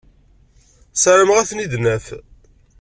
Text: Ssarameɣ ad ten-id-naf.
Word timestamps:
Ssarameɣ 0.93 1.37
ad 1.37 1.47
ten-id-naf. 1.49 2.05